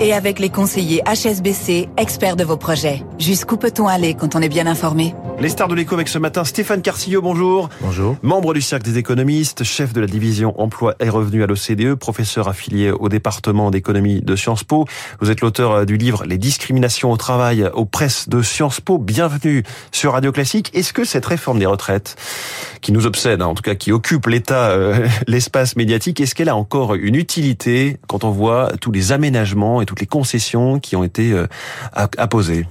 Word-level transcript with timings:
et 0.00 0.12
avec 0.12 0.38
les 0.38 0.50
conseillers 0.50 1.02
HSBC, 1.06 1.88
experts 1.96 2.36
de 2.36 2.44
vos 2.44 2.56
projets. 2.56 3.02
Jusqu'où 3.18 3.56
peut-on 3.56 3.86
aller 3.86 4.14
quand 4.14 4.36
on 4.36 4.40
est 4.40 4.48
bien 4.48 4.66
informé? 4.66 5.14
Les 5.38 5.50
stars 5.50 5.68
de 5.68 5.74
l'écho 5.74 5.94
avec 5.94 6.08
ce 6.08 6.18
matin 6.18 6.44
Stéphane 6.44 6.80
Carcillo, 6.80 7.20
bonjour. 7.20 7.68
Bonjour. 7.82 8.16
Membre 8.22 8.54
du 8.54 8.62
Cercle 8.62 8.86
des 8.86 8.96
économistes, 8.96 9.64
chef 9.64 9.92
de 9.92 10.00
la 10.00 10.06
division 10.06 10.58
emploi 10.58 10.94
et 10.98 11.10
revenus 11.10 11.44
à 11.44 11.46
l'OCDE, 11.46 11.94
professeur 11.94 12.48
affilié 12.48 12.90
au 12.90 13.10
département 13.10 13.70
d'économie 13.70 14.22
de 14.22 14.34
Sciences 14.34 14.64
Po. 14.64 14.86
Vous 15.20 15.30
êtes 15.30 15.42
l'auteur 15.42 15.72
euh, 15.72 15.84
du 15.84 15.98
livre 15.98 16.24
Les 16.24 16.38
discriminations 16.38 17.12
au 17.12 17.18
travail 17.18 17.68
aux 17.74 17.84
presses 17.84 18.30
de 18.30 18.40
Sciences 18.40 18.80
Po. 18.80 18.98
Bienvenue 18.98 19.62
sur 19.92 20.12
Radio 20.12 20.32
Classique. 20.32 20.70
Est-ce 20.74 20.94
que 20.94 21.04
cette 21.04 21.26
réforme 21.26 21.58
des 21.58 21.66
retraites, 21.66 22.16
qui 22.80 22.92
nous 22.92 23.06
obsède, 23.06 23.42
hein, 23.42 23.46
en 23.46 23.54
tout 23.54 23.62
cas 23.62 23.74
qui 23.74 23.92
occupe 23.92 24.26
l'État, 24.26 24.70
euh, 24.70 25.06
l'espace 25.26 25.76
médiatique, 25.76 26.18
est-ce 26.18 26.34
qu'elle 26.34 26.48
a 26.48 26.56
encore 26.56 26.94
une 26.94 27.14
utilité 27.14 27.98
quand 28.08 28.24
on 28.24 28.30
voit 28.30 28.72
tous 28.80 28.90
les 28.90 29.12
aménagements 29.12 29.82
toutes 29.86 30.00
les 30.00 30.06
concessions 30.06 30.78
qui 30.78 30.96
ont 30.96 31.04
été 31.04 31.32
euh, 31.32 31.46
apposées 31.94 32.66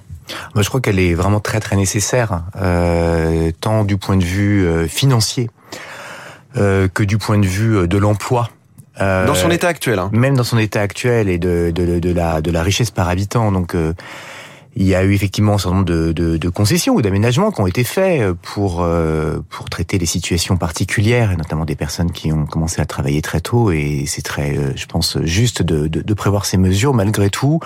Moi, 0.53 0.61
je 0.61 0.69
crois 0.69 0.81
qu'elle 0.81 0.99
est 0.99 1.13
vraiment 1.13 1.39
très 1.39 1.59
très 1.59 1.75
nécessaire, 1.75 2.43
euh, 2.61 3.51
tant 3.59 3.83
du 3.83 3.97
point 3.97 4.17
de 4.17 4.23
vue 4.23 4.65
euh, 4.65 4.87
financier 4.87 5.49
euh, 6.57 6.87
que 6.87 7.03
du 7.03 7.17
point 7.17 7.37
de 7.37 7.45
vue 7.45 7.77
euh, 7.77 7.87
de 7.87 7.97
l'emploi. 7.97 8.49
Euh, 9.01 9.25
dans 9.25 9.35
son 9.35 9.51
état 9.51 9.67
actuel. 9.67 9.99
Hein. 9.99 10.09
Même 10.13 10.37
dans 10.37 10.45
son 10.45 10.57
état 10.57 10.81
actuel 10.81 11.27
et 11.27 11.37
de, 11.37 11.71
de, 11.75 11.99
de, 11.99 12.13
la, 12.13 12.39
de 12.39 12.49
la 12.49 12.63
richesse 12.63 12.91
par 12.91 13.09
habitant. 13.09 13.51
Donc 13.51 13.75
il 14.75 14.85
y 14.85 14.95
a 14.95 15.03
eu 15.03 15.13
effectivement 15.13 15.53
un 15.53 15.57
certain 15.57 15.77
nombre 15.77 15.85
de, 15.85 16.49
concessions 16.49 16.95
ou 16.95 17.01
d'aménagements 17.01 17.51
qui 17.51 17.61
ont 17.61 17.67
été 17.67 17.83
faits 17.83 18.33
pour 18.41 18.85
pour 19.49 19.69
traiter 19.69 19.97
les 19.97 20.05
situations 20.05 20.57
particulières 20.57 21.31
et 21.31 21.37
notamment 21.37 21.65
des 21.65 21.75
personnes 21.75 22.11
qui 22.11 22.31
ont 22.33 22.45
commencé 22.45 22.81
à 22.81 22.85
travailler 22.85 23.21
très 23.21 23.41
tôt 23.41 23.71
et 23.71 24.03
c'est 24.05 24.21
très, 24.21 24.75
je 24.75 24.85
pense, 24.85 25.17
juste 25.23 25.63
de, 25.63 25.87
de 25.87 26.13
prévoir 26.13 26.45
ces 26.45 26.57
mesures. 26.57 26.93
Malgré 26.93 27.29
tout, 27.29 27.59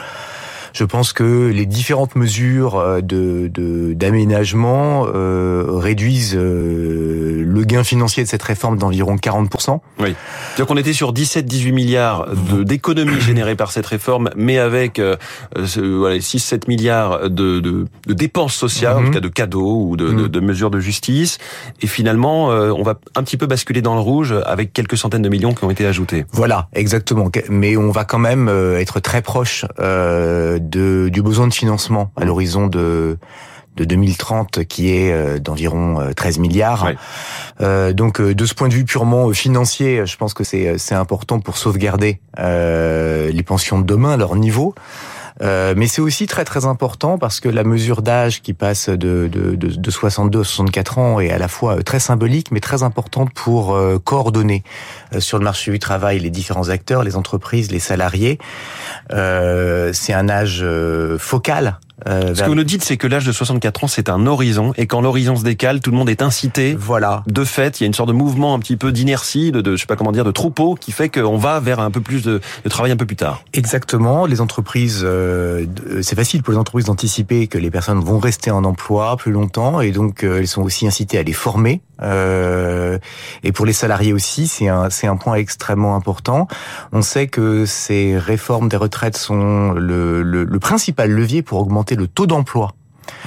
je 0.73 0.83
pense 0.83 1.13
que 1.13 1.49
les 1.49 1.65
différentes 1.65 2.15
mesures 2.15 3.01
de 3.01 3.49
d'aménagement 3.93 5.05
euh, 5.07 5.65
réduisent 5.67 6.35
euh, 6.35 7.43
le 7.45 7.63
gain 7.63 7.83
financier 7.83 8.23
de 8.23 8.29
cette 8.29 8.43
réforme 8.43 8.77
d'environ 8.77 9.15
40%. 9.15 9.79
Oui. 9.99 10.15
Donc 10.57 10.71
on 10.71 10.77
était 10.77 10.93
sur 10.93 11.13
17-18 11.13 11.71
milliards 11.71 12.27
d'économies 12.63 13.19
générées 13.21 13.55
par 13.55 13.71
cette 13.71 13.85
réforme, 13.85 14.29
mais 14.35 14.57
avec 14.57 14.99
euh, 14.99 15.15
voilà, 15.55 16.17
6-7 16.17 16.67
milliards 16.67 17.29
de, 17.29 17.59
de, 17.59 17.85
de, 18.07 18.13
dépenses 18.13 18.55
sociales, 18.55 18.97
en 18.97 19.05
tout 19.05 19.11
cas 19.11 19.19
de 19.19 19.27
cadeaux 19.27 19.85
ou 19.87 19.97
de, 19.97 20.11
de, 20.11 20.27
de, 20.27 20.39
mesures 20.39 20.69
de 20.69 20.79
justice. 20.79 21.37
Et 21.81 21.87
finalement, 21.87 22.51
euh, 22.51 22.71
on 22.71 22.83
va 22.83 22.95
un 23.15 23.23
petit 23.23 23.37
peu 23.37 23.47
basculer 23.47 23.81
dans 23.81 23.95
le 23.95 24.01
rouge 24.01 24.35
avec 24.45 24.73
quelques 24.73 24.97
centaines 24.97 25.21
de 25.21 25.29
millions 25.29 25.53
qui 25.53 25.63
ont 25.63 25.71
été 25.71 25.85
ajoutés. 25.85 26.25
Voilà, 26.31 26.67
exactement. 26.73 27.29
Mais 27.49 27.77
on 27.77 27.91
va 27.91 28.05
quand 28.05 28.19
même 28.19 28.49
être 28.49 28.99
très 28.99 29.21
proche 29.21 29.65
euh, 29.79 30.58
de, 30.59 31.09
du 31.11 31.21
besoin 31.21 31.47
de 31.47 31.53
financement 31.53 32.11
à 32.15 32.25
l'horizon 32.25 32.67
de 32.67 33.17
de 33.75 33.85
2030 33.85 34.65
qui 34.65 34.93
est 34.93 35.11
euh, 35.11 35.39
d'environ 35.39 36.11
13 36.13 36.39
milliards. 36.39 36.83
Ouais. 36.83 36.95
Euh, 37.61 37.93
donc 37.93 38.21
de 38.21 38.45
ce 38.45 38.53
point 38.53 38.67
de 38.67 38.73
vue 38.73 38.83
purement 38.83 39.31
financier, 39.31 40.05
je 40.05 40.17
pense 40.17 40.33
que 40.33 40.43
c'est 40.43 40.77
c'est 40.77 40.95
important 40.95 41.39
pour 41.39 41.57
sauvegarder 41.57 42.19
euh, 42.39 43.31
les 43.31 43.43
pensions 43.43 43.79
de 43.79 43.85
demain, 43.85 44.17
leur 44.17 44.35
niveau. 44.35 44.75
Euh, 45.41 45.73
mais 45.77 45.87
c'est 45.87 46.01
aussi 46.01 46.27
très 46.27 46.45
très 46.45 46.65
important 46.65 47.17
parce 47.17 47.39
que 47.39 47.49
la 47.49 47.63
mesure 47.63 48.01
d'âge 48.01 48.41
qui 48.41 48.53
passe 48.53 48.89
de, 48.89 49.29
de, 49.31 49.55
de, 49.55 49.67
de, 49.67 49.91
62 49.91 50.41
à 50.41 50.43
64 50.43 50.97
ans 50.97 51.19
est 51.19 51.31
à 51.31 51.37
la 51.37 51.47
fois 51.47 51.81
très 51.83 51.99
symbolique 51.99 52.51
mais 52.51 52.59
très 52.59 52.83
importante 52.83 53.33
pour 53.33 53.73
euh, 53.73 53.99
coordonner 53.99 54.63
euh, 55.13 55.19
sur 55.19 55.37
le 55.37 55.43
marché 55.43 55.71
du 55.71 55.79
travail 55.79 56.19
les 56.19 56.29
différents 56.29 56.69
acteurs, 56.69 57.03
les 57.03 57.15
entreprises, 57.15 57.71
les 57.71 57.79
salariés. 57.79 58.37
c'est 59.09 60.13
un 60.13 60.29
âge 60.29 60.65
focal 61.17 61.79
euh, 62.07 62.33
Ce 62.35 62.43
que 62.43 62.47
vous 62.47 62.55
nous 62.55 62.63
dites, 62.63 62.83
c'est 62.83 62.97
que 62.97 63.07
l'âge 63.07 63.25
de 63.25 63.31
64 63.31 63.83
ans, 63.83 63.87
c'est 63.87 64.09
un 64.09 64.25
horizon, 64.25 64.73
et 64.77 64.87
quand 64.87 65.01
l'horizon 65.01 65.35
se 65.35 65.43
décale, 65.43 65.79
tout 65.81 65.91
le 65.91 65.97
monde 65.97 66.09
est 66.09 66.21
incité. 66.21 66.75
Voilà. 66.77 67.23
De 67.27 67.43
fait, 67.43 67.79
il 67.79 67.83
y 67.83 67.85
a 67.85 67.87
une 67.87 67.93
sorte 67.93 68.09
de 68.09 68.13
mouvement 68.13 68.53
un 68.53 68.59
petit 68.59 68.77
peu 68.77 68.91
d'inertie, 68.91 69.51
de, 69.51 69.61
de, 69.61 69.75
je 69.75 69.81
sais 69.81 69.87
pas 69.87 69.95
comment 69.95 70.11
dire, 70.11 70.23
de 70.23 70.31
troupeau, 70.31 70.75
qui 70.75 70.91
fait 70.91 71.09
qu'on 71.09 71.37
va 71.37 71.59
vers 71.59 71.79
un 71.79 71.91
peu 71.91 72.01
plus 72.01 72.23
de, 72.23 72.41
de, 72.63 72.69
travail 72.69 72.91
un 72.91 72.97
peu 72.97 73.05
plus 73.05 73.15
tard. 73.15 73.43
Exactement. 73.53 74.25
Les 74.25 74.41
entreprises, 74.41 75.01
euh, 75.03 75.65
c'est 76.01 76.15
facile 76.15 76.43
pour 76.43 76.53
les 76.53 76.59
entreprises 76.59 76.85
d'anticiper 76.85 77.47
que 77.47 77.57
les 77.57 77.71
personnes 77.71 77.99
vont 77.99 78.19
rester 78.19 78.51
en 78.51 78.63
emploi 78.63 79.17
plus 79.17 79.31
longtemps, 79.31 79.81
et 79.81 79.91
donc 79.91 80.23
euh, 80.23 80.39
elles 80.39 80.47
sont 80.47 80.61
aussi 80.61 80.87
incitées 80.87 81.17
à 81.17 81.23
les 81.23 81.33
former. 81.33 81.81
Euh, 82.01 82.97
et 83.43 83.51
pour 83.51 83.65
les 83.65 83.73
salariés 83.73 84.13
aussi, 84.13 84.47
c'est 84.47 84.67
un, 84.67 84.89
c'est 84.89 85.07
un 85.07 85.17
point 85.17 85.35
extrêmement 85.35 85.95
important. 85.95 86.47
On 86.91 87.01
sait 87.01 87.27
que 87.27 87.65
ces 87.65 88.17
réformes 88.17 88.69
des 88.69 88.77
retraites 88.77 89.17
sont 89.17 89.71
le, 89.71 90.23
le, 90.23 90.43
le 90.43 90.59
principal 90.59 91.11
levier 91.11 91.41
pour 91.41 91.59
augmenter 91.59 91.88
le 91.95 92.07
taux 92.07 92.27
d'emploi 92.27 92.73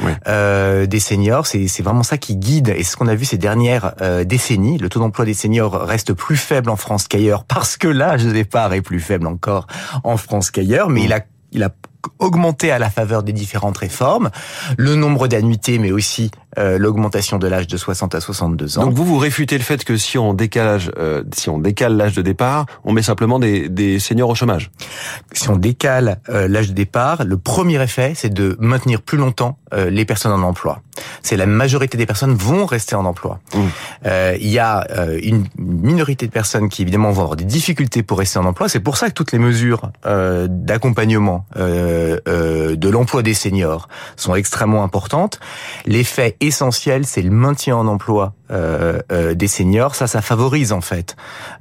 oui. 0.02 0.12
euh, 0.28 0.86
des 0.86 1.00
seniors. 1.00 1.46
C'est, 1.46 1.68
c'est 1.68 1.82
vraiment 1.82 2.02
ça 2.02 2.18
qui 2.18 2.36
guide. 2.36 2.72
Et 2.76 2.84
ce 2.84 2.96
qu'on 2.96 3.08
a 3.08 3.14
vu 3.14 3.24
ces 3.24 3.38
dernières 3.38 3.94
euh, 4.00 4.24
décennies, 4.24 4.78
le 4.78 4.88
taux 4.88 5.00
d'emploi 5.00 5.24
des 5.24 5.34
seniors 5.34 5.72
reste 5.72 6.12
plus 6.12 6.36
faible 6.36 6.70
en 6.70 6.76
France 6.76 7.08
qu'ailleurs 7.08 7.44
parce 7.44 7.76
que 7.76 7.88
l'âge 7.88 8.24
de 8.24 8.32
départ 8.32 8.72
est 8.72 8.82
plus 8.82 9.00
faible 9.00 9.26
encore 9.26 9.66
en 10.04 10.16
France 10.16 10.50
qu'ailleurs. 10.50 10.88
Mais 10.88 11.00
mmh. 11.00 11.04
il 11.04 11.12
a, 11.12 11.20
il 11.52 11.62
a 11.62 11.70
augmenté 12.18 12.70
à 12.70 12.78
la 12.78 12.90
faveur 12.90 13.22
des 13.22 13.32
différentes 13.32 13.78
réformes, 13.78 14.30
le 14.76 14.94
nombre 14.94 15.28
d'annuités, 15.28 15.78
mais 15.78 15.92
aussi 15.92 16.30
euh, 16.58 16.76
l'augmentation 16.76 17.38
de 17.38 17.46
l'âge 17.46 17.66
de 17.66 17.76
60 17.78 18.14
à 18.14 18.20
62 18.20 18.78
ans. 18.78 18.84
Donc 18.84 18.94
vous 18.94 19.06
vous 19.06 19.16
réfutez 19.16 19.56
le 19.56 19.64
fait 19.64 19.84
que 19.84 19.96
si 19.96 20.18
on 20.18 20.34
décalage, 20.34 20.90
euh, 20.98 21.22
si 21.34 21.48
on 21.48 21.58
décale 21.58 21.96
l'âge 21.96 22.14
de 22.14 22.20
départ, 22.20 22.66
on 22.84 22.92
met 22.92 23.02
simplement 23.02 23.38
des, 23.38 23.70
des 23.70 23.98
seniors 23.98 24.28
au 24.28 24.34
chômage. 24.34 24.70
Si 25.32 25.48
on 25.48 25.56
décale 25.56 26.20
euh, 26.28 26.48
l'âge 26.48 26.68
de 26.68 26.74
départ, 26.74 27.24
le 27.24 27.38
premier 27.38 27.82
effet, 27.82 28.12
c'est 28.14 28.32
de 28.32 28.56
maintenir 28.60 29.00
plus 29.00 29.16
longtemps 29.16 29.56
euh, 29.72 29.88
les 29.88 30.04
personnes 30.04 30.32
en 30.32 30.42
emploi. 30.42 30.82
C'est 31.22 31.38
la 31.38 31.46
majorité 31.46 31.96
des 31.96 32.04
personnes 32.04 32.34
vont 32.34 32.66
rester 32.66 32.94
en 32.96 33.06
emploi. 33.06 33.40
Mmh. 33.54 33.58
Il 34.40 34.48
y 34.48 34.58
a 34.58 34.86
une 35.22 35.46
minorité 35.56 36.26
de 36.26 36.32
personnes 36.32 36.68
qui 36.68 36.82
évidemment 36.82 37.10
vont 37.12 37.22
avoir 37.22 37.36
des 37.36 37.44
difficultés 37.44 38.02
pour 38.02 38.18
rester 38.18 38.38
en 38.38 38.44
emploi. 38.44 38.68
C'est 38.68 38.80
pour 38.80 38.98
ça 38.98 39.08
que 39.08 39.14
toutes 39.14 39.32
les 39.32 39.38
mesures 39.38 39.90
d'accompagnement 40.04 41.46
de 41.92 42.88
l'emploi 42.88 43.22
des 43.22 43.34
seniors 43.34 43.88
sont 44.16 44.34
extrêmement 44.34 44.82
importantes. 44.82 45.40
L'effet 45.86 46.36
essentiel, 46.40 47.06
c'est 47.06 47.22
le 47.22 47.30
maintien 47.30 47.76
en 47.76 47.86
emploi 47.86 48.34
euh, 48.52 49.00
euh, 49.10 49.34
des 49.34 49.48
seniors. 49.48 49.94
Ça, 49.94 50.06
ça 50.06 50.20
favorise 50.20 50.72
en 50.72 50.82
fait 50.82 51.16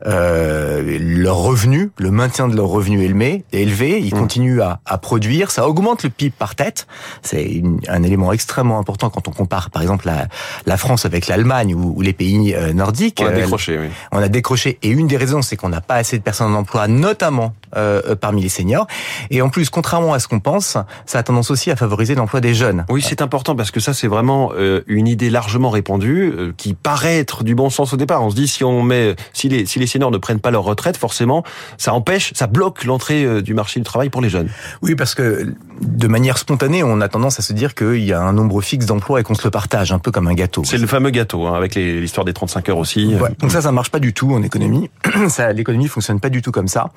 euh, 0.06 0.98
leur 1.00 1.38
revenu, 1.38 1.92
le 1.98 2.12
maintien 2.12 2.50
de 2.50 2.56
leur 2.56 2.68
revenu 2.68 3.02
élevé. 3.02 3.46
élevé. 3.54 4.00
Ils 4.00 4.14
mmh. 4.14 4.20
continuent 4.20 4.62
à, 4.62 4.82
à, 4.86 4.98
produire. 4.98 5.52
Ça 5.52 5.70
augmente 5.70 6.04
le 6.04 6.10
PIB 6.10 6.34
par 6.38 6.56
tête. 6.56 6.88
C'est 7.22 7.64
un 7.88 8.04
élément 8.04 8.34
extrêmement 8.34 8.78
important 8.78 9.10
quand 9.10 9.30
on 9.30 9.32
compare, 9.32 9.70
par 9.70 9.82
exemple, 9.82 10.06
la, 10.06 10.28
la 10.66 10.76
France 10.76 11.06
avec 11.06 11.28
l'Allemagne 11.28 11.74
ou, 11.74 11.94
ou, 11.96 12.02
les 12.02 12.14
pays 12.14 12.54
euh, 12.54 12.74
nordiques. 12.74 13.22
On 13.24 13.30
a 13.30 13.32
décroché, 13.32 13.80
oui. 13.80 13.88
On 14.12 14.20
a 14.20 14.28
décroché. 14.28 14.78
Et 14.82 14.90
une 14.90 15.08
des 15.08 15.18
raisons, 15.18 15.42
c'est 15.42 15.56
qu'on 15.56 15.70
n'a 15.70 15.82
pas 15.82 15.96
assez 15.96 16.18
de 16.18 16.24
personnes 16.24 16.54
en 16.54 16.60
emploi, 16.60 16.90
notamment 16.90 17.54
euh, 17.78 18.16
parmi 18.16 18.42
les 18.42 18.50
seniors. 18.50 18.86
Et 19.30 19.42
en 19.42 19.48
plus, 19.48 19.70
contrairement 19.70 20.14
à 20.14 20.20
ce 20.22 20.28
qu'on 20.28 20.40
pense, 20.40 20.78
ça 21.06 21.20
a 21.20 21.24
tendance 21.24 21.52
aussi 21.52 21.72
à 21.72 21.76
favoriser 21.76 22.16
l'emploi 22.16 22.40
des 22.40 22.54
jeunes. 22.54 22.86
Oui, 22.90 23.02
c'est 23.02 23.22
important 23.22 23.56
parce 23.56 23.72
que 23.72 23.80
ça, 23.80 23.94
c'est 23.94 24.08
vraiment 24.08 24.52
une 24.88 25.08
idée 25.08 25.30
largement 25.30 25.70
répandue 25.70 26.54
qui 26.58 26.74
paraît 26.74 27.18
être 27.18 27.44
du 27.44 27.56
bon 27.56 27.70
sens 27.70 27.94
au 27.94 27.98
départ. 27.98 28.24
On 28.24 28.30
se 28.30 28.36
dit 28.36 28.48
si 28.48 28.64
on 28.64 28.84
met, 28.84 29.16
si 29.34 29.50
les 29.50 29.66
si 29.66 29.80
les 29.80 29.88
seniors 29.88 30.12
ne 30.12 30.18
prennent 30.18 30.40
pas 30.40 30.52
leur 30.52 30.64
retraite, 30.64 30.98
forcément, 30.98 31.44
ça 31.78 31.94
empêche, 31.94 32.32
ça 32.36 32.48
bloque 32.48 32.86
l'entrée 32.86 33.42
du 33.42 33.54
marché 33.54 33.80
du 33.80 33.84
travail 33.84 34.10
pour 34.10 34.22
les 34.22 34.30
jeunes. 34.30 34.50
Oui, 34.82 34.96
parce 34.96 35.16
que 35.16 35.54
de 35.82 36.08
manière 36.08 36.38
spontanée, 36.38 36.84
on 36.84 37.02
a 37.02 37.10
tendance 37.10 37.40
à 37.40 37.42
se 37.42 37.54
dire 37.54 37.76
qu'il 37.76 38.04
y 38.04 38.14
a 38.14 38.22
un 38.22 38.34
nombre 38.34 38.62
fixe 38.62 38.86
d'emplois 38.86 39.20
et 39.20 39.24
qu'on 39.24 39.34
se 39.34 39.44
le 39.44 39.52
partage 39.52 39.92
un 39.92 40.00
peu 40.00 40.12
comme 40.12 40.28
un 40.28 40.34
gâteau. 40.34 40.64
C'est 40.64 40.78
le 40.78 40.88
fameux 40.88 41.10
gâteau, 41.10 41.48
hein, 41.48 41.56
avec 41.56 41.76
l'histoire 41.76 42.26
des 42.26 42.34
35 42.34 42.70
heures 42.70 42.78
aussi. 42.78 43.16
Ouais, 43.16 43.30
donc 43.40 43.52
ça, 43.52 43.62
ça 43.62 43.72
marche 43.72 43.90
pas 43.90 44.00
du 44.00 44.14
tout 44.14 44.32
en 44.34 44.44
économie. 44.44 44.90
ça, 45.30 45.52
l'économie 45.54 45.88
fonctionne 45.88 46.20
pas 46.20 46.30
du 46.30 46.42
tout 46.42 46.52
comme 46.52 46.68
ça. 46.68 46.92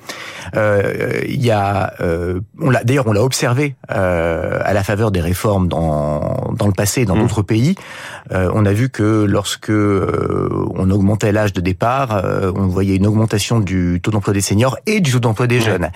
Euh, 0.55 1.21
il 1.27 1.43
y 1.43 1.51
a, 1.51 1.93
euh, 2.01 2.39
on 2.59 2.69
l'a, 2.69 2.83
d'ailleurs, 2.83 3.07
on 3.07 3.13
l'a 3.15 3.23
observé 3.23 3.75
euh, 3.91 4.59
à 4.63 4.73
la 4.73 4.83
faveur 4.83 5.11
des 5.11 5.21
réformes 5.21 5.67
dans 5.67 6.53
dans 6.55 6.67
le 6.67 6.73
passé, 6.73 7.05
dans 7.05 7.15
d'autres 7.15 7.41
mmh. 7.41 7.45
pays. 7.45 7.75
Euh, 8.31 8.49
on 8.53 8.65
a 8.65 8.73
vu 8.73 8.89
que 8.89 9.25
lorsque 9.25 9.69
euh, 9.69 10.65
on 10.75 10.89
augmentait 10.89 11.31
l'âge 11.31 11.53
de 11.53 11.61
départ, 11.61 12.15
euh, 12.15 12.51
on 12.55 12.67
voyait 12.67 12.95
une 12.95 13.07
augmentation 13.07 13.59
du 13.59 13.99
taux 14.01 14.11
d'emploi 14.11 14.33
des 14.33 14.41
seniors 14.41 14.77
et 14.85 14.99
du 14.99 15.11
taux 15.11 15.19
d'emploi 15.19 15.47
des 15.47 15.61
jeunes. 15.61 15.89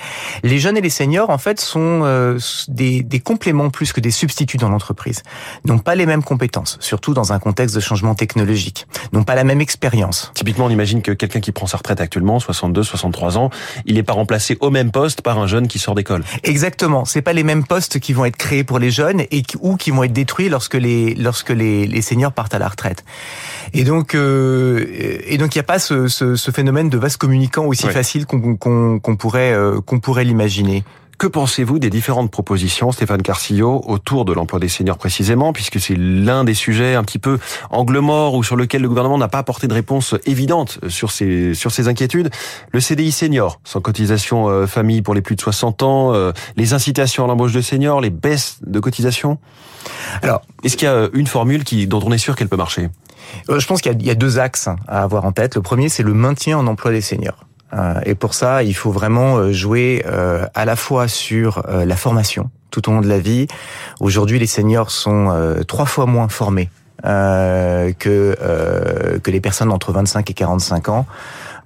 Les 0.44 0.60
jeunes 0.60 0.77
et 0.77 0.81
les 0.81 0.89
seniors, 0.89 1.30
en 1.30 1.38
fait, 1.38 1.60
sont 1.60 2.01
euh, 2.04 2.38
des, 2.68 3.01
des, 3.01 3.19
compléments 3.19 3.69
plus 3.69 3.94
que 3.94 4.00
des 4.00 4.12
substituts 4.12 4.57
dans 4.57 4.69
l'entreprise. 4.69 5.24
N'ont 5.65 5.80
pas 5.80 5.95
les 5.95 6.06
mêmes 6.06 6.24
compétences, 6.24 6.77
surtout 6.80 7.13
dans 7.13 7.33
un 7.33 7.39
contexte 7.39 7.75
de 7.75 7.81
changement 7.81 8.15
technologique. 8.15 8.88
N'ont 9.13 9.24
pas 9.24 9.36
la 9.36 9.44
même 9.44 9.62
expérience. 9.62 10.31
Typiquement, 10.36 10.65
on 10.65 10.69
imagine 10.69 11.01
que 11.01 11.12
quelqu'un 11.12 11.39
qui 11.39 11.51
prend 11.51 11.68
sa 11.68 11.77
retraite 11.77 12.01
actuellement, 12.01 12.39
62, 12.39 12.83
63 12.83 13.38
ans, 13.38 13.50
il 13.86 13.95
n'est 13.95 14.04
pas 14.04 14.13
remplacé 14.13 14.57
au 14.60 14.69
même 14.69 14.92
poste 14.92 15.22
par 15.22 15.39
un 15.39 15.48
jeune 15.48 15.68
qui 15.68 15.80
sort 15.80 15.95
d'école. 15.95 16.24
Exactement. 16.44 17.06
C'est 17.09 17.21
pas 17.21 17.33
les 17.33 17.44
mêmes 17.44 17.65
postes 17.65 18.00
qui 18.00 18.13
vont 18.13 18.25
être 18.25 18.38
créés 18.38 18.63
pour 18.63 18.79
les 18.79 18.91
jeunes 18.91 19.21
et 19.31 19.44
ou 19.61 19.75
qui 19.75 19.91
vont 19.91 20.03
être 20.03 20.13
détruits 20.13 20.50
lorsque 20.50 20.75
les 20.75 21.15
lorsque 21.15 21.50
les, 21.50 21.88
les 21.88 22.01
seniors 22.01 22.31
partent 22.31 22.53
à 22.53 22.59
la 22.59 22.67
retraite. 22.67 23.03
Et 23.73 23.83
donc 23.83 24.15
euh, 24.15 24.85
et 25.25 25.38
donc 25.38 25.56
il 25.56 25.57
n'y 25.57 25.61
a 25.61 25.63
pas 25.63 25.79
ce, 25.79 26.07
ce, 26.07 26.35
ce, 26.35 26.51
phénomène 26.51 26.89
de 26.89 26.97
vase 26.97 27.17
communicant 27.17 27.65
aussi 27.65 27.88
facile 27.88 28.25
qu'on 28.25 28.56
qu'on 28.56 29.15
pourrait 29.15 29.53
euh, 29.53 29.81
qu'on 29.81 30.00
pourrait 30.00 30.23
l'imaginer. 30.23 30.83
Que 31.19 31.27
pensez-vous 31.27 31.80
des 31.80 31.89
différentes 31.89 32.31
propositions, 32.31 32.94
Stéphane 32.94 33.21
Carcillo, 33.21 33.83
autour 33.88 34.24
de 34.24 34.31
l'emploi 34.31 34.57
des 34.57 34.69
seniors 34.69 34.98
précisément, 34.98 35.51
puisque 35.51 35.77
c'est 35.77 35.98
l'un 35.98 36.45
des 36.45 36.54
sujets 36.54 36.95
un 36.95 37.04
petit 37.04 37.19
peu 37.19 37.39
angle 37.71 38.00
mort 38.00 38.36
ou 38.36 38.44
sur 38.45 38.56
lequel 38.56 38.81
le 38.81 38.88
gouvernement 38.88 39.18
n'a 39.18 39.27
pas 39.27 39.39
apporté 39.39 39.68
de 39.68 39.74
réponse 39.74 40.16
évidente 40.25 40.80
sur 40.88 41.12
ces 41.12 41.54
sur 41.54 41.74
ces 41.74 41.89
inquiétudes? 41.89 42.30
Le 42.71 42.80
CDI 42.80 43.12
senior, 43.12 43.60
sans 43.66 43.81
cotisation 43.81 44.48
euh, 44.48 44.66
famille 44.66 45.01
pour 45.01 45.13
les 45.13 45.21
plus 45.21 45.36
de 45.36 45.42
60 45.42 45.83
ans, 45.83 46.13
euh, 46.13 46.31
les 46.56 46.71
incitations 46.71 47.25
à 47.25 47.27
l'embauche 47.27 47.51
de 47.51 47.60
seniors, 47.60 48.00
les 48.00 48.12
baisses 48.12 48.60
de 48.65 48.80
cotisation. 48.80 49.39
Alors, 50.22 50.39
est-ce 50.63 50.77
qu'il 50.77 50.88
y 50.88 50.92
a 50.92 51.10
une 51.12 51.27
formule 51.27 51.65
qui 51.65 51.86
dont 51.86 52.01
on 52.01 52.13
est 52.13 52.18
sûr 52.18 52.38
qu'elle 52.38 52.48
peut 52.48 52.56
marcher? 52.56 52.88
Euh, 53.50 53.60
Je 53.60 53.68
pense 53.68 53.81
qu'il 53.81 54.01
y 54.01 54.10
a 54.10 54.15
deux 54.15 54.39
axes 54.39 54.69
à 54.88 55.04
avoir 55.04 55.25
en 55.25 55.33
tête. 55.33 55.56
Le 55.56 55.62
premier, 55.62 55.89
c'est 55.89 56.04
le 56.04 56.13
maintien 56.13 56.57
en 56.57 56.65
emploi 56.65 56.92
des 56.92 57.01
seniors. 57.01 57.44
Euh, 57.74 58.00
et 58.06 58.16
pour 58.16 58.33
ça, 58.33 58.63
il 58.63 58.74
faut 58.74 58.92
vraiment 58.92 59.38
euh, 59.38 59.51
jouer 59.51 60.04
euh, 60.06 60.45
à 60.56 60.66
la 60.66 60.75
fois 60.75 61.07
sur 61.07 61.63
la 61.68 61.95
formation 61.95 62.50
tout 62.71 62.88
au 62.89 62.94
long 62.94 63.01
de 63.01 63.07
la 63.07 63.19
vie. 63.19 63.48
Aujourd'hui, 64.00 64.39
les 64.39 64.48
seniors 64.48 64.92
sont 64.92 65.56
trois 65.68 65.86
fois 65.86 66.06
moins 66.06 66.27
formés 66.27 66.69
que 67.01 67.89
que 69.24 69.31
les 69.31 69.42
personnes 69.42 69.71
entre 69.71 69.92
25 69.92 70.30
et 70.30 70.33
45 70.33 70.89
ans. 70.89 71.07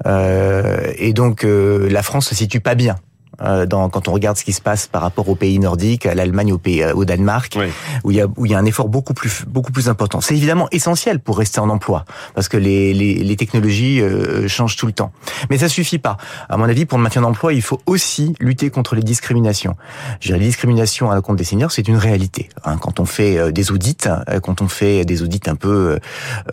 et 0.06 1.12
donc, 1.14 1.46
la 1.46 2.04
France 2.04 2.28
se 2.28 2.36
situe 2.36 2.62
pas 2.62 2.76
bien 2.76 2.96
euh, 3.42 3.66
dans, 3.66 3.90
quand 3.90 4.08
on 4.08 4.14
regarde 4.14 4.38
ce 4.38 4.44
qui 4.44 4.54
se 4.54 4.62
passe 4.62 4.86
par 4.86 5.02
rapport 5.02 5.28
aux 5.28 5.36
pays 5.36 5.58
nordiques, 5.58 6.06
à 6.06 6.14
l'Allemagne, 6.14 6.54
au, 6.54 6.60
pays, 6.60 6.84
euh, 6.84 6.94
au 6.94 7.04
Danemark, 7.04 7.58
où 8.04 8.12
il 8.12 8.18
y 8.18 8.22
a 8.22 8.28
où 8.38 8.46
il 8.46 8.52
y 8.52 8.56
a 8.56 8.60
un 8.60 8.66
effort 8.66 8.90
beaucoup 8.90 9.16
plus 9.16 9.44
beaucoup 9.48 9.72
plus 9.72 9.90
important. 9.90 10.22
C'est 10.22 10.36
évidemment 10.36 10.68
essentiel 10.72 11.20
pour 11.20 11.40
rester 11.40 11.60
en 11.60 11.70
emploi 11.70 12.06
parce 12.36 12.48
que 12.48 12.58
les 12.58 12.94
les, 12.94 13.16
les 13.16 13.36
technologies 13.36 14.02
euh, 14.02 14.48
changent 14.48 14.76
tout 14.76 14.86
le 14.86 14.94
temps. 14.94 15.12
Mais 15.50 15.58
ça 15.58 15.68
suffit 15.68 15.98
pas. 15.98 16.18
À 16.48 16.58
mon 16.58 16.66
avis, 16.66 16.86
pour 16.86 17.00
le 17.00 17.04
maintien 17.04 17.24
d'emploi, 17.24 17.54
il 17.54 17.64
faut 17.64 17.82
aussi 17.88 18.36
lutter 18.40 18.70
contre 18.70 18.96
les 18.96 19.02
discriminations. 19.02 19.76
Je 20.20 20.28
dirais, 20.28 20.40
les 20.40 20.46
discriminations 20.46 21.10
à 21.10 21.16
la 21.16 21.22
compte 21.22 21.38
des 21.38 21.44
seniors, 21.44 21.72
c'est 21.72 21.88
une 21.88 21.98
réalité. 21.98 22.50
Hein, 22.66 22.78
quand 22.78 23.00
on 23.00 23.06
fait 23.06 23.52
des 23.52 23.72
audits, 23.72 23.98
quand 24.44 24.62
on 24.62 24.68
fait 24.68 25.06
des 25.06 25.24
audits 25.24 25.42
un 25.48 25.56
peu 25.56 25.98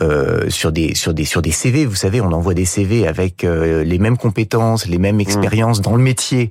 euh, 0.00 0.48
sur 0.48 0.72
des 0.72 0.94
sur 0.94 1.12
des 1.12 1.26
sur 1.26 1.42
des 1.42 1.52
CV, 1.52 1.84
vous 1.84 1.94
savez, 1.94 2.22
on 2.22 2.32
envoie 2.32 2.54
des 2.54 2.64
CV 2.64 3.06
avec 3.06 3.42
les 3.42 3.98
mêmes 3.98 4.16
compétences, 4.16 4.86
les 4.86 4.98
mêmes 4.98 5.16
mmh. 5.16 5.20
expériences 5.20 5.80
dans 5.82 5.94
le 5.94 6.02
métier 6.02 6.48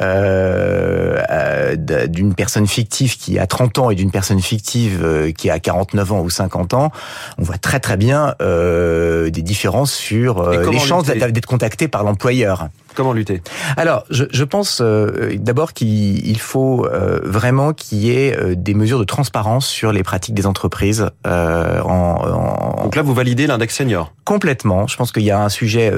euh, 0.00 1.22
euh, 1.30 1.76
d'une 2.06 2.34
personne 2.34 2.66
fictive 2.66 3.16
qui 3.16 3.38
a 3.38 3.46
30 3.46 3.78
ans 3.78 3.90
et 3.90 3.94
d'une 3.94 4.10
personne 4.10 4.40
fictive 4.40 5.00
euh, 5.02 5.32
qui 5.32 5.50
a 5.50 5.58
49 5.58 6.12
ans 6.12 6.20
ou 6.20 6.30
50 6.30 6.74
ans, 6.74 6.90
on 7.38 7.42
voit 7.42 7.58
très 7.58 7.80
très 7.80 7.96
bien 7.96 8.34
euh, 8.40 9.30
des 9.30 9.42
différences 9.42 9.92
sur 9.92 10.48
les 10.50 10.78
chances 10.78 11.06
d'être 11.06 11.46
contacté 11.46 11.88
par 11.88 12.04
l'employeur. 12.04 12.68
Comment 12.98 13.12
lutter 13.12 13.42
Alors, 13.76 14.02
je, 14.10 14.24
je 14.28 14.42
pense 14.42 14.80
euh, 14.82 15.36
d'abord 15.36 15.72
qu'il 15.72 16.40
faut 16.40 16.84
euh, 16.84 17.20
vraiment 17.22 17.72
qu'il 17.72 17.98
y 17.98 18.10
ait 18.10 18.36
euh, 18.36 18.56
des 18.56 18.74
mesures 18.74 18.98
de 18.98 19.04
transparence 19.04 19.68
sur 19.68 19.92
les 19.92 20.02
pratiques 20.02 20.34
des 20.34 20.46
entreprises. 20.46 21.08
En, 21.24 21.88
en... 21.88 22.82
Donc 22.82 22.96
là, 22.96 23.02
vous 23.02 23.14
validez 23.14 23.46
l'index 23.46 23.76
senior 23.76 24.12
Complètement. 24.24 24.88
Je 24.88 24.96
pense 24.96 25.12
qu'il 25.12 25.22
y 25.22 25.30
a 25.30 25.40
un 25.40 25.48
sujet 25.48 25.92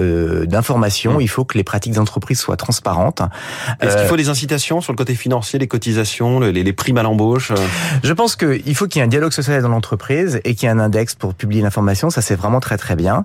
d'information. 0.46 1.14
Mmh. 1.16 1.22
Il 1.22 1.28
faut 1.28 1.46
que 1.46 1.56
les 1.56 1.64
pratiques 1.64 1.94
des 1.94 1.98
entreprises 1.98 2.38
soient 2.38 2.58
transparentes. 2.58 3.22
Est-ce 3.80 3.96
qu'il 3.96 4.06
faut 4.06 4.18
des 4.18 4.28
incitations 4.28 4.82
sur 4.82 4.92
le 4.92 4.98
côté 4.98 5.14
financier, 5.14 5.58
les 5.58 5.68
cotisations, 5.68 6.38
les, 6.40 6.52
les 6.52 6.72
primes 6.74 6.98
à 6.98 7.02
l'embauche 7.02 7.50
Je 8.04 8.12
pense 8.12 8.36
qu'il 8.36 8.74
faut 8.74 8.88
qu'il 8.88 8.98
y 8.98 9.02
ait 9.02 9.06
un 9.06 9.08
dialogue 9.08 9.32
social 9.32 9.62
dans 9.62 9.70
l'entreprise 9.70 10.42
et 10.44 10.54
qu'il 10.54 10.68
y 10.68 10.70
ait 10.70 10.74
un 10.74 10.78
index 10.78 11.14
pour 11.14 11.32
publier 11.32 11.62
l'information. 11.62 12.10
Ça, 12.10 12.20
c'est 12.20 12.36
vraiment 12.36 12.60
très 12.60 12.76
très 12.76 12.94
bien. 12.94 13.24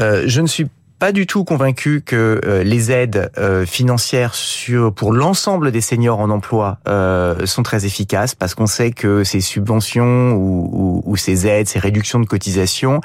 je 0.00 0.40
ne 0.40 0.48
suis 0.48 0.66
pas 1.02 1.10
du 1.10 1.26
tout 1.26 1.42
convaincu 1.42 2.00
que 2.00 2.40
euh, 2.44 2.62
les 2.62 2.92
aides 2.92 3.32
euh, 3.36 3.66
financières 3.66 4.36
sur 4.36 4.94
pour 4.94 5.12
l'ensemble 5.12 5.72
des 5.72 5.80
seniors 5.80 6.20
en 6.20 6.30
emploi 6.30 6.78
euh, 6.86 7.44
sont 7.44 7.64
très 7.64 7.86
efficaces 7.86 8.36
parce 8.36 8.54
qu'on 8.54 8.68
sait 8.68 8.92
que 8.92 9.24
ces 9.24 9.40
subventions 9.40 10.30
ou, 10.30 10.70
ou, 10.72 11.02
ou, 11.04 11.16
ces 11.16 11.48
aides, 11.48 11.66
ces 11.66 11.80
réductions 11.80 12.20
de 12.20 12.26
cotisations, 12.26 13.00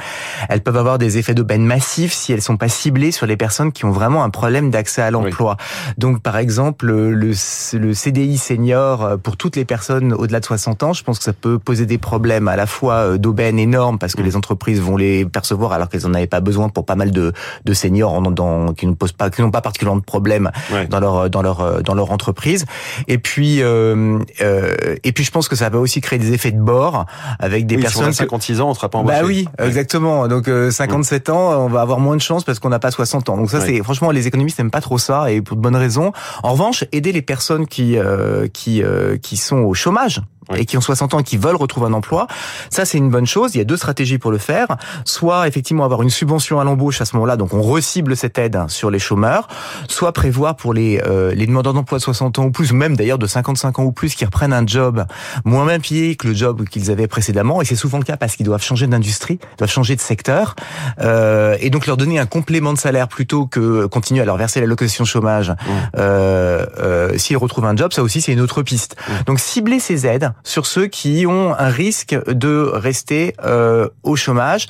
elles 0.48 0.62
peuvent 0.62 0.78
avoir 0.78 1.00
des 1.00 1.18
effets 1.18 1.34
d'aubaine 1.34 1.66
massifs 1.66 2.14
si 2.14 2.32
elles 2.32 2.44
sont 2.44 2.56
pas 2.56 2.70
ciblées 2.70 3.12
sur 3.12 3.26
les 3.26 3.36
personnes 3.36 3.72
qui 3.72 3.84
ont 3.86 3.92
vraiment 3.92 4.24
un 4.24 4.30
problème 4.30 4.70
d'accès 4.70 5.02
à 5.02 5.10
l'emploi. 5.10 5.58
Donc 5.98 6.22
par 6.22 6.38
exemple 6.38 6.86
le, 6.86 7.16
le 7.16 7.94
CDI 7.96 8.38
senior 8.38 9.18
pour 9.24 9.38
toutes 9.38 9.56
les 9.56 9.66
personnes 9.66 10.14
au-delà 10.14 10.40
de 10.40 10.46
60 10.46 10.84
ans, 10.84 10.94
je 10.94 11.04
pense 11.04 11.18
que 11.18 11.24
ça 11.24 11.34
peut 11.34 11.58
poser 11.58 11.88
des 11.88 11.98
problèmes 11.98 12.48
à 12.48 12.58
la 12.58 12.68
fois 12.68 13.18
d'aubaine 13.18 13.58
énorme 13.58 13.98
parce 13.98 14.14
que 14.14 14.22
les 14.22 14.36
entreprises 14.36 14.82
vont 14.82 14.98
les 14.98 15.26
percevoir 15.26 15.72
alors 15.74 15.90
qu'elles 15.90 16.06
en 16.06 16.14
avaient 16.14 16.28
pas 16.28 16.42
besoin 16.42 16.70
pour 16.70 16.86
pas 16.86 16.96
mal 16.96 17.10
de, 17.10 17.34
de 17.66 17.74
seniors 17.74 17.87
dans, 17.90 18.74
qui 18.74 18.88
ne 18.88 18.94
posent 18.94 19.12
pas, 19.12 19.30
qui 19.30 19.42
n'ont 19.42 19.52
pas 19.52 19.62
particulièrement 19.62 20.00
de 20.00 20.06
problèmes 20.06 20.52
dans 20.90 21.00
leur 21.00 21.30
dans 21.30 21.42
leur 21.42 21.84
dans 21.84 21.94
leur 21.94 22.12
entreprise. 22.12 22.66
Et 23.08 23.18
puis 23.18 23.62
euh, 23.62 24.20
euh, 24.42 24.96
et 25.04 25.12
puis 25.12 25.24
je 25.24 25.32
pense 25.32 25.48
que 25.48 25.56
ça 25.56 25.70
va 25.70 25.80
aussi 25.80 26.02
créer 26.02 26.20
des 26.20 26.34
effets 26.34 26.52
de 26.52 26.60
bord 26.60 27.06
avec 27.40 27.66
des 27.66 27.78
personnes. 27.78 28.14
Si 28.14 28.22
on 28.22 28.26
a 28.26 28.28
56 28.28 28.62
ans, 28.62 28.70
on 28.70 28.74
sera 28.74 28.90
pas 28.90 29.00
embauché. 29.00 29.20
Bah 29.20 29.26
oui, 29.26 29.48
exactement. 29.60 30.28
Donc 30.28 30.50
57 30.70 31.30
euh, 31.30 31.34
ans, 31.34 31.66
on 31.66 31.68
va 31.68 31.82
avoir 31.82 32.00
moins 32.00 32.16
de 32.16 32.22
chance 32.22 32.44
parce 32.44 32.60
qu'on 32.60 32.70
n'a 32.70 32.80
pas 32.80 32.92
60 32.92 33.30
ans. 33.30 33.38
Donc 33.38 33.50
ça, 33.50 33.62
c'est 33.62 33.82
franchement 33.84 34.12
les 34.12 34.28
économistes 34.28 34.60
n'aiment 34.60 34.72
pas 34.72 34.82
trop 34.82 34.98
ça 34.98 35.32
et 35.32 35.42
pour 35.42 35.58
de 35.58 35.62
bonnes 35.62 35.76
raisons. 35.76 36.12
En 36.44 36.52
revanche, 36.52 36.86
aider 36.92 37.12
les 37.12 37.22
personnes 37.22 37.68
qui 37.68 37.98
euh, 37.98 38.48
qui 38.48 38.82
qui 39.22 39.38
sont 39.38 39.58
au 39.58 39.74
chômage 39.74 40.22
et 40.56 40.66
qui 40.66 40.78
ont 40.78 40.82
60 40.82 41.14
ans 41.14 41.20
et 41.20 41.24
qui 41.24 41.38
veulent 41.38 41.56
retrouver 41.56 41.88
un 41.88 41.94
emploi. 41.94 42.28
Ça, 42.70 42.86
c'est 42.86 42.98
une 42.98 43.10
bonne 43.10 43.28
chose. 43.28 43.56
Il 43.56 43.58
y 43.58 43.62
a 43.62 43.66
deux 43.66 43.78
stratégies 43.78 44.18
pour 44.18 44.32
le 44.32 44.38
faire. 44.38 44.68
Soit 45.06 45.48
effectivement 45.48 45.84
avoir 45.84 46.02
une 46.02 46.10
subvention 46.10 46.60
à 46.60 46.64
l'embauche 46.64 47.02
à 47.02 47.06
ce 47.06 47.16
moment-là, 47.16 47.38
donc 47.38 47.54
on 47.54 47.62
recible 47.62 48.16
cette 48.16 48.38
aide 48.38 48.60
sur 48.68 48.90
les 48.90 49.00
chômeurs. 49.00 49.48
Soit 49.88 50.12
prévoir 50.12 50.56
pour 50.56 50.74
les 50.74 51.02
euh, 51.06 51.34
les 51.34 51.46
demandeurs 51.48 51.74
d'emploi 51.74 51.98
de 51.98 52.04
60 52.04 52.40
ans 52.40 52.46
ou 52.46 52.52
plus, 52.52 52.74
même 52.74 52.96
d'ailleurs 52.96 53.18
de 53.18 53.28
55 53.28 53.80
ans 53.80 53.84
ou 53.84 53.92
plus, 53.92 54.16
qui 54.16 54.26
reprennent 54.26 54.54
un 54.54 54.66
job 54.66 55.06
moins 55.46 55.66
bien 55.66 55.80
payé 55.80 56.16
que 56.16 56.28
le 56.28 56.34
job 56.34 56.68
qu'ils 56.68 56.92
avaient 56.92 57.08
précédemment. 57.08 57.62
Et 57.62 57.66
c'est 57.66 57.76
souvent 57.76 57.98
le 57.98 58.04
cas 58.04 58.18
parce 58.18 58.36
qu'ils 58.36 58.46
doivent 58.46 58.64
changer 58.64 58.88
d'industrie, 58.88 59.40
doivent 59.58 59.70
changer 59.70 59.96
de 59.96 60.02
secteur, 60.02 60.56
euh, 61.00 61.58
et 61.60 61.70
donc 61.70 61.88
leur 61.88 61.98
donner 61.98 62.20
un 62.20 62.26
complément 62.26 62.74
de 62.74 62.78
salaire 62.78 63.08
plutôt 63.08 63.46
que 63.46 63.86
continuer 63.86 64.22
à 64.22 64.26
leur 64.26 64.38
verser 64.38 64.60
la 64.60 64.68
location 64.68 65.06
chômage. 65.06 65.50
Mmh. 65.50 65.56
Euh, 65.98 66.66
euh, 66.80 67.18
S'ils 67.18 67.38
retrouvent 67.38 67.66
un 67.66 67.76
job, 67.76 67.94
ça 67.94 68.04
aussi 68.04 68.22
c'est 68.22 68.34
une 68.34 68.42
autre 68.42 68.62
piste. 68.64 68.96
Mmh. 68.98 69.12
Donc 69.26 69.40
cibler 69.40 69.80
ces 69.80 70.06
aides 70.06 70.32
sur 70.44 70.66
ceux 70.66 70.88
qui 70.88 71.26
ont 71.28 71.54
un 71.58 71.70
risque 71.70 72.18
de 72.28 72.70
rester 72.74 73.34
euh, 73.44 73.90
au 74.04 74.16
chômage. 74.16 74.68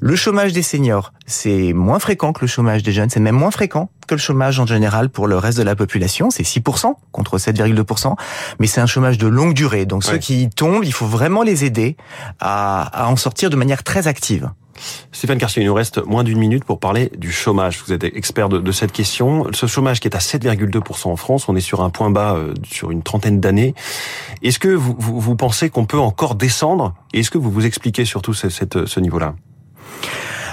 Le 0.00 0.16
chômage 0.16 0.52
des 0.52 0.62
seniors, 0.62 1.12
c'est 1.26 1.72
moins 1.72 1.98
fréquent 1.98 2.32
que 2.32 2.42
le 2.42 2.46
chômage 2.46 2.82
des 2.82 2.92
jeunes, 2.92 3.10
c'est 3.10 3.20
même 3.20 3.36
moins 3.36 3.50
fréquent 3.50 3.90
que 4.06 4.14
le 4.14 4.20
chômage 4.20 4.60
en 4.60 4.66
général 4.66 5.08
pour 5.08 5.26
le 5.26 5.36
reste 5.36 5.58
de 5.58 5.64
la 5.64 5.74
population, 5.74 6.30
c'est 6.30 6.44
6% 6.44 6.94
contre 7.10 7.38
7,2%, 7.38 8.14
mais 8.60 8.66
c'est 8.66 8.80
un 8.80 8.86
chômage 8.86 9.18
de 9.18 9.26
longue 9.26 9.54
durée. 9.54 9.84
Donc 9.84 10.04
ceux 10.04 10.18
qui 10.18 10.48
tombent, 10.48 10.84
il 10.84 10.92
faut 10.92 11.06
vraiment 11.06 11.42
les 11.42 11.64
aider 11.64 11.96
à, 12.38 12.82
à 12.82 13.08
en 13.08 13.16
sortir 13.16 13.50
de 13.50 13.56
manière 13.56 13.82
très 13.82 14.06
active. 14.06 14.50
Stéphane 15.12 15.38
Cartier, 15.38 15.62
il 15.62 15.66
nous 15.66 15.74
reste 15.74 16.04
moins 16.04 16.24
d'une 16.24 16.38
minute 16.38 16.64
pour 16.64 16.78
parler 16.78 17.10
du 17.16 17.32
chômage. 17.32 17.82
Vous 17.86 17.92
êtes 17.92 18.04
expert 18.04 18.48
de, 18.48 18.72
cette 18.72 18.92
question. 18.92 19.46
Ce 19.52 19.66
chômage 19.66 20.00
qui 20.00 20.08
est 20.08 20.16
à 20.16 20.18
7,2% 20.18 21.08
en 21.08 21.16
France, 21.16 21.48
on 21.48 21.56
est 21.56 21.60
sur 21.60 21.82
un 21.82 21.90
point 21.90 22.10
bas 22.10 22.34
euh, 22.34 22.54
sur 22.64 22.90
une 22.90 23.02
trentaine 23.02 23.40
d'années. 23.40 23.74
Est-ce 24.42 24.58
que 24.58 24.68
vous, 24.68 24.96
vous, 24.98 25.36
pensez 25.36 25.70
qu'on 25.70 25.86
peut 25.86 25.98
encore 25.98 26.34
descendre? 26.34 26.94
Et 27.12 27.20
est-ce 27.20 27.30
que 27.30 27.38
vous 27.38 27.50
vous 27.50 27.66
expliquez 27.66 28.04
surtout 28.04 28.34
ce 28.34 29.00
niveau-là? 29.00 29.34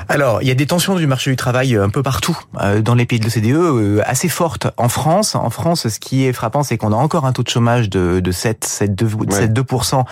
Alors, 0.10 0.42
il 0.42 0.48
y 0.48 0.52
a 0.52 0.56
des 0.56 0.66
tensions 0.66 0.96
du 0.96 1.08
marché 1.08 1.32
du 1.32 1.36
travail 1.36 1.76
euh, 1.76 1.84
un 1.84 1.90
peu 1.90 2.04
partout 2.04 2.38
euh, 2.62 2.82
dans 2.82 2.96
les 2.96 3.06
pays 3.06 3.20
de 3.20 3.26
l'OCDE, 3.26 3.56
euh, 3.56 4.02
assez 4.06 4.30
fortes. 4.30 4.68
En 4.78 4.90
France, 4.90 5.36
en 5.36 5.50
France, 5.50 5.88
ce 5.88 6.00
qui 6.00 6.26
est 6.26 6.34
frappant, 6.34 6.64
c'est 6.64 6.78
qu'on 6.78 6.92
a 6.92 6.96
encore 6.96 7.26
un 7.26 7.34
taux 7.34 7.44
de 7.44 7.50
chômage 7.50 7.90
de, 7.90 8.20
de 8.20 8.32
7, 8.32 8.66
7, 8.66 8.96
2, 8.96 9.08
7, 9.30 9.54
2%, 9.54 10.04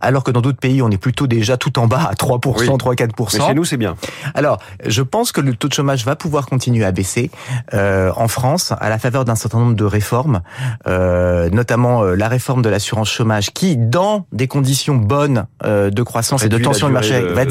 alors 0.00 0.24
que 0.24 0.30
dans 0.30 0.40
d'autres 0.40 0.58
pays, 0.58 0.82
on 0.82 0.90
est 0.90 0.98
plutôt 0.98 1.26
déjà 1.26 1.56
tout 1.56 1.78
en 1.78 1.86
bas 1.86 2.08
à 2.10 2.14
3%, 2.14 2.76
3, 2.76 2.94
4%. 2.94 3.38
Mais 3.38 3.46
chez 3.46 3.54
nous, 3.54 3.64
c'est 3.64 3.76
bien. 3.76 3.96
Alors, 4.34 4.58
je 4.86 5.02
pense 5.02 5.32
que 5.32 5.40
le 5.40 5.54
taux 5.54 5.68
de 5.68 5.74
chômage 5.74 6.04
va 6.04 6.16
pouvoir 6.16 6.46
continuer 6.46 6.84
à 6.84 6.92
baisser 6.92 7.30
euh, 7.74 8.12
en 8.16 8.28
France 8.28 8.72
à 8.78 8.88
la 8.88 8.98
faveur 8.98 9.24
d'un 9.24 9.34
certain 9.34 9.58
nombre 9.58 9.74
de 9.74 9.84
réformes, 9.84 10.42
euh, 10.86 11.48
notamment 11.50 12.02
la 12.02 12.28
réforme 12.28 12.62
de 12.62 12.68
l'assurance 12.68 13.10
chômage, 13.10 13.50
qui, 13.52 13.76
dans 13.76 14.26
des 14.32 14.48
conditions 14.48 14.96
bonnes 14.96 15.46
euh, 15.64 15.90
de 15.90 16.02
croissance 16.02 16.44
et 16.44 16.48
de 16.48 16.58
tension 16.58 16.86
du 16.88 16.92
marché, 16.92 17.20
va 17.20 17.42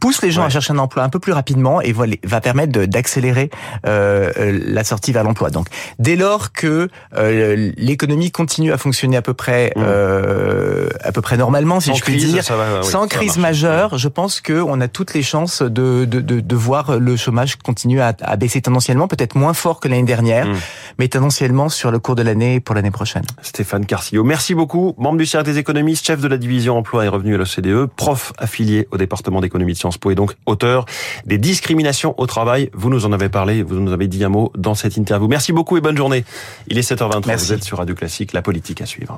pousse 0.00 0.22
les 0.22 0.30
gens 0.30 0.44
à 0.44 0.48
chercher 0.48 0.72
un 0.72 0.78
emploi 0.78 1.02
un 1.02 1.08
peu 1.08 1.18
plus 1.18 1.32
rapidement 1.32 1.80
et 1.80 1.92
va 1.92 2.40
permettre 2.40 2.72
d'accélérer 2.86 3.50
euh, 3.86 4.30
euh, 4.38 4.60
la 4.66 4.84
sortie 4.84 5.12
vers 5.12 5.24
l'emploi. 5.24 5.50
Donc, 5.50 5.66
dès 5.98 6.16
lors 6.16 6.52
que 6.52 6.88
euh, 7.16 7.72
l'économie 7.76 8.30
continue 8.30 8.72
à 8.72 8.78
fonctionner 8.78 9.16
à 9.16 9.22
peu 9.22 9.34
près 9.34 9.72
euh, 9.76 10.88
à 11.02 11.12
peu 11.12 11.20
près 11.20 11.36
normalement, 11.36 11.80
si 11.80 11.94
je 11.94 12.02
puis 12.02 12.16
dire, 12.16 12.44
sans 12.82 13.08
crise 13.08 13.38
majeure, 13.38 13.98
je 13.98 14.08
pense 14.08 14.40
que 14.40 14.60
on 14.60 14.80
a 14.80 14.88
toutes 14.88 15.14
les 15.14 15.22
chances 15.22 15.62
de 15.62 16.04
de, 16.04 16.20
de, 16.20 16.40
de 16.40 16.56
voir 16.56 16.98
le 16.98 17.16
chômage 17.16 17.56
continuer 17.56 18.00
à, 18.00 18.14
à 18.20 18.36
baisser 18.36 18.60
tendanciellement, 18.60 19.08
peut-être 19.08 19.36
moins 19.36 19.54
fort 19.54 19.80
que 19.80 19.88
l'année 19.88 20.02
dernière, 20.02 20.46
mmh. 20.46 20.56
mais 20.98 21.08
tendanciellement 21.08 21.68
sur 21.68 21.90
le 21.90 21.98
cours 21.98 22.14
de 22.14 22.22
l'année 22.22 22.60
pour 22.60 22.74
l'année 22.74 22.90
prochaine. 22.90 23.24
Stéphane 23.42 23.86
Carcillo, 23.86 24.24
merci 24.24 24.54
beaucoup. 24.54 24.94
Membre 24.98 25.18
du 25.18 25.26
cercle 25.26 25.46
des 25.46 25.58
économistes, 25.58 26.06
chef 26.06 26.20
de 26.20 26.28
la 26.28 26.38
division 26.38 26.76
emploi 26.76 27.04
et 27.04 27.08
revenus 27.08 27.34
à 27.34 27.38
l'OCDE, 27.38 27.88
prof 27.96 28.32
affilié 28.38 28.88
au 28.90 28.96
département 28.96 29.40
d'économie 29.40 29.72
de 29.72 29.78
Sciences 29.86 29.98
Po 29.98 30.10
et 30.10 30.14
donc 30.14 30.34
auteur 30.46 30.84
des 31.26 31.38
discriminations 31.38 32.14
au 32.18 32.26
travail. 32.26 32.70
Vous 32.72 32.90
nous 32.90 33.06
en 33.06 33.12
avez 33.12 33.28
parlé, 33.28 33.62
vous 33.62 33.76
nous 33.76 33.92
avez 33.92 34.08
dit 34.08 34.24
un 34.24 34.28
mot 34.28 34.52
dans 34.56 34.74
cette 34.74 34.96
interview. 34.96 35.28
Merci 35.28 35.52
beaucoup 35.52 35.76
et 35.76 35.80
bonne 35.80 35.96
journée. 35.96 36.24
Il 36.66 36.78
est 36.78 36.90
7h23, 36.90 37.36
vous 37.36 37.52
êtes 37.52 37.64
sur 37.64 37.78
Radio 37.78 37.94
Classique, 37.94 38.32
la 38.32 38.42
politique 38.42 38.80
à 38.80 38.86
suivre. 38.86 39.14